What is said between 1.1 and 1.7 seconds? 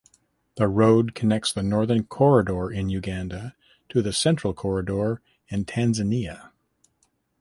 connects the